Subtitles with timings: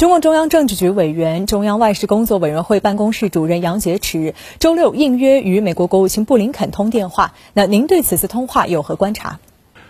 [0.00, 7.34] 中共中央政治局委员、中央外事工作委员会办公室主任杨洁篪周六应约与美国国务卿布林肯通电话。
[7.52, 9.40] 那您对此次通话有何观察？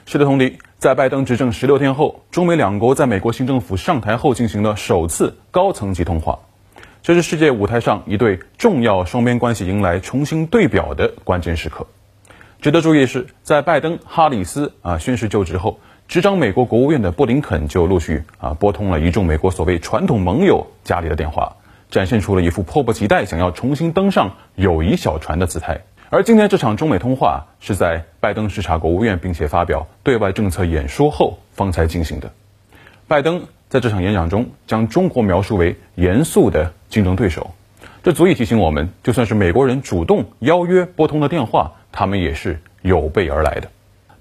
[0.07, 6.40] 是的，同理，在拜登执政十六天后，中美两国在美国新政府上台后进行了首次高层级通话，
[7.04, 11.87] 这是世界舞台上一对重要双边关系迎来重新对表的关键时刻。
[12.61, 15.79] 值得注意的是，在拜登、哈里斯啊宣誓就职后。
[16.11, 21.55] 执掌美国国务院的布林肯就陆续啊拨通了一众美国所谓传统盟友家里的电话，
[21.88, 25.83] 展现出了一副迫不及待想要重新登上友谊小船的姿态。
[26.09, 32.33] 而今天这场中美通话是在拜登视察国务院并且发表对外政策演说后方才进行的。
[33.06, 37.52] 拜登在这场演讲中将中国描述为严肃的竞争对手，
[38.02, 43.70] 这足以提醒我们，就算是美国人主动邀约拨通的电话，他们也是有备而来的。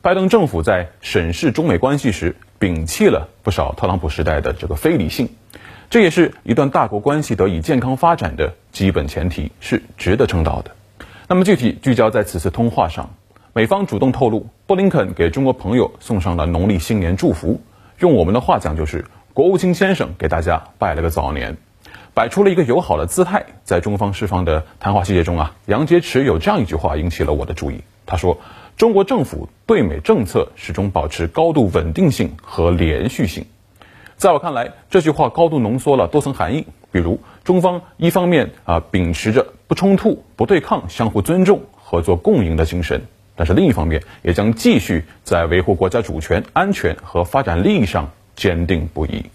[0.01, 5.27] 拜登政府在审视中美关系时，摒弃了不少特朗普时代的这个非理性，
[5.89, 10.71] 这也是一段大国关系得以健康发展的基本前提，是值得称道的。
[11.27, 13.09] 那么具体聚焦在此次通话上，
[13.51, 17.59] 美方主动透露，布林肯给中国朋友送上了农历新年祝福，
[17.99, 21.57] 用我们的话讲就是国务卿先生给大家拜了个早年，
[22.13, 23.45] 摆出了一个友好的姿态。
[23.65, 28.39] 在中方释放的谈话细节中啊，杨洁篪有这样一句话引起了我的注意，他说。
[28.79, 33.45] 中国政府对美政策始终保持高度稳定性和连续性，
[34.15, 36.65] 在我看来，这句话高度浓缩了多层含义。
[36.89, 43.01] 比如，中方一方面啊秉持着不冲突、不对抗、相互尊重、合作共赢的精神，
[43.35, 49.25] 但是另一方面也将继续在维护国家主权、安全和发展利益上坚定不移。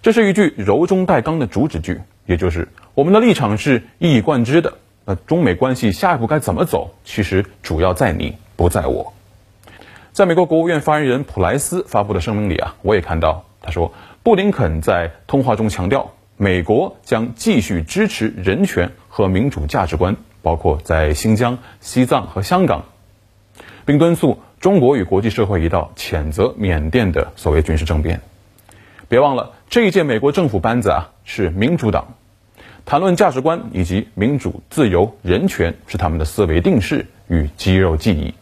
[0.00, 4.78] 这是一句柔中带刚的主旨句，也就是我们的立场是一以贯之的。
[5.04, 8.38] 那中美关系下一步该怎么走，其实主要在你。
[8.56, 9.12] 不在我，
[10.12, 22.84] 在美国国务院发言人普莱斯发布的声明里啊，我也看到他说，布林肯在通话中强调，美国将继续支持人权和民主价值观，包括在新疆、西藏和香港，
[23.84, 28.20] 并敦促中国与国际社会一道谴责缅甸的所谓军事政变。
[29.08, 32.14] 别忘了，这一届美国政府班子啊是民主党，
[32.84, 38.34] 谈论价值观以及民主、自由、人权是他们的思维定式与肌肉记忆。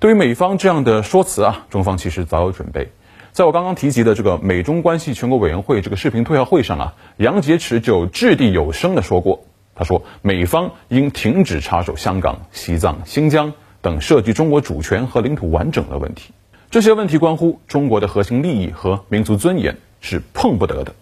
[0.00, 2.90] 对于美方这样的说辞啊，中方其实早有准备。
[3.32, 9.44] 在我刚刚提及的这个美中关系全国委员会这个视频特邀会上啊，杨洁篪就掷地有声的说过，
[9.74, 13.52] 他说美方应停止插手香港、西藏、新疆
[13.82, 16.32] 等涉及中国主权和领土完整的问题，
[16.70, 20.94] 这些问题关乎中国的核心利益和民族尊严，是碰不得的。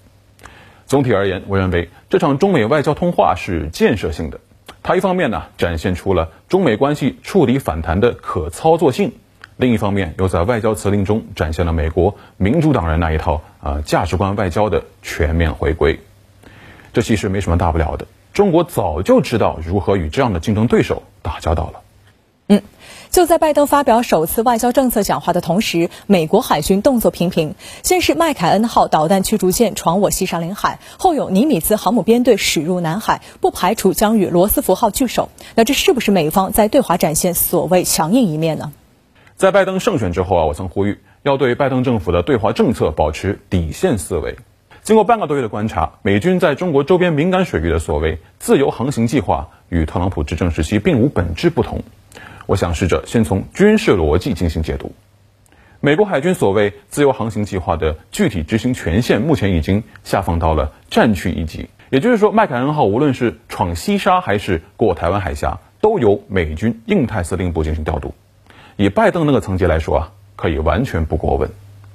[0.87, 4.41] 总体而言，我认为这场中美外交通话是建设性的。
[4.89, 9.11] 它一方面呢，展现出了中美关系触底反弹的可操作性；
[9.59, 16.01] 另一方面，又在外交辞令中展现了美国民主党人那一套啊价值观外交的全面回归。
[16.95, 21.83] 这其实没什么大不了的，中国早就知道如何与这样的竞争对手打交道了。
[23.11, 27.55] 就在拜登发表首次外交政策讲话的同时，美国海军动作频频。
[27.83, 35.31] 先是麦凯恩号导弹驱逐舰闯我西沙领海，后有尼米兹航母编队驶入南海，不排除将与罗斯福号聚首。
[35.55, 38.73] 那这是不是美方在对华展现所谓强硬一面呢？
[39.37, 44.37] 在拜登胜选之后啊，我曾呼吁要对拜登政府的对华政策保持底线思维。
[44.83, 51.83] 经过半个多月的观察，美军在中国周边敏感水域的所谓自由航行计划，与特朗普执政时期并无本质不同。
[52.49, 54.93] 我想试着先从军事逻辑进行解读。
[55.81, 61.69] 美国海军所谓自由航行计划的具体执行权限，目前已经下放到了战区一级。
[61.91, 68.15] 也就是说，麦凯恩号无论是闯西沙还是过台湾海峡，都由美军印太司令部进行调度。
[68.79, 71.51] 以拜登那个层级来说啊，可以完全不过问。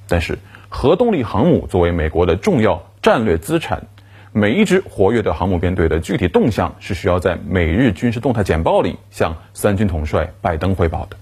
[0.06, 0.38] 但是
[0.68, 3.88] 核动力航母作为美国的重要战略资产。
[4.36, 11.16] 每一支活跃的航母编队的具体动向是需要在美日军事动态简报里向三军统帅拜登汇报的。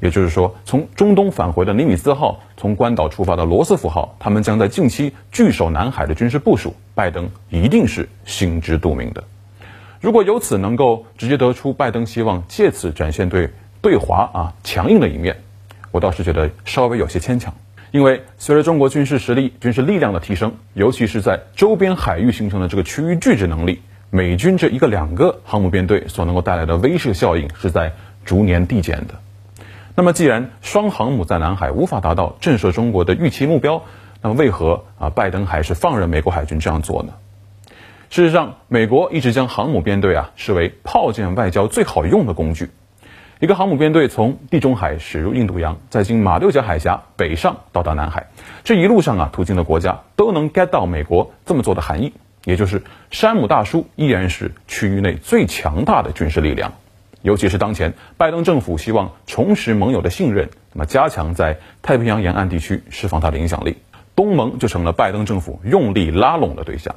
[0.00, 9.24] 也就是说，从中东返回的尼米兹号，从关岛出发的罗斯福号，他们将在近期据守南海的军事部署，拜登一定是心知肚明的。
[10.00, 13.50] 如果由此能够直接得出拜登希望借此展现对
[13.82, 15.36] 对华啊强硬的一面，
[15.90, 17.52] 我倒是觉得稍微有些牵强。
[17.94, 27.92] 因为随着中国军事实力、军事力量的提升，尤其是在周边海域形成的这个区域拒止能力，美军这一个两个航母编队所能够带来的威慑效应是在
[28.24, 29.14] 逐年递减的。
[29.94, 33.84] 那么，既然双航母在南海无法达到震慑中国的预期目标，
[34.22, 37.12] 那么为何啊拜登还是放任美国海军这样做呢？
[38.10, 42.70] 事实上，美国一直将航母编队啊视为炮舰外交最好用的工具。
[43.40, 48.28] 一个航母编队从地中海驶入印度洋，再经马六甲海峡北上到达南海，
[48.62, 52.12] 这一路上啊，途经的国家都能 get 到美国这么做的含义，
[52.44, 56.72] 也就是山姆大叔依然是区域内最强大的军事力量。
[57.22, 63.78] 尤其是当前拜登政府希望重拾盟友的信任，那么加强在太平洋沿岸地区释放它的影响力，
[64.14, 66.94] 东盟就成了拜登政府用力拉拢的对象。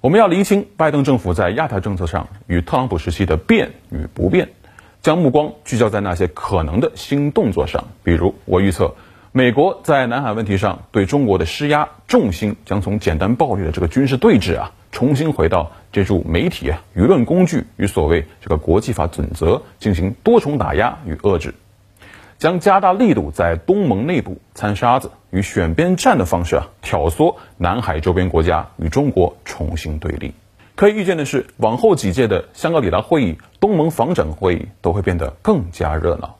[0.00, 4.50] 我们要厘清拜登政府在亚太政策上与特朗普时期的变与不变，
[5.04, 7.84] 将目光聚焦在那些可能的新动作上。
[8.02, 8.94] 比如，我预测
[9.32, 14.72] 美国在南海问题上对中国的施压重心将从简单暴力的这个军事对峙啊。
[14.92, 21.52] 重新回到借助媒体啊、舆论工具与所谓这个国际法准则进行多重打压与遏制，
[22.38, 30.32] 将加大力度在东盟内部掺沙子与选边站的方式啊，挑唆南海周边国家与中国重新对立。
[30.76, 36.36] 可以预见的是，往后几届的香格里拉会议、东盟防长会议都会变得更加热闹。